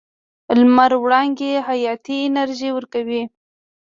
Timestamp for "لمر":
0.59-0.91